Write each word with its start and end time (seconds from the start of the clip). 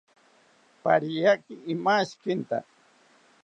Pariaki 0.83 1.55
imashikinta 1.73 2.57